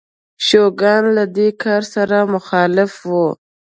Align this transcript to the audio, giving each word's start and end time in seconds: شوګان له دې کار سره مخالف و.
شوګان 0.47 1.03
له 1.17 1.25
دې 1.35 1.47
کار 1.63 1.81
سره 1.93 2.17
مخالف 2.33 2.93
و. 3.09 3.11